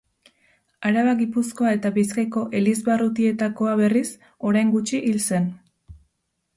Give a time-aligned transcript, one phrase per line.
[0.91, 4.07] Araba, Gipuzkoa eta Bizkaiko elizbarrutietakoa, berriz,
[4.53, 5.51] orain gutxi hil zen.